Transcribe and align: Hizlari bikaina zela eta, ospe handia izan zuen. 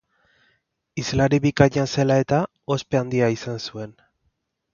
Hizlari 1.01 1.39
bikaina 1.43 1.83
zela 1.99 2.17
eta, 2.23 2.41
ospe 2.77 3.01
handia 3.03 3.29
izan 3.37 3.61
zuen. 3.71 3.95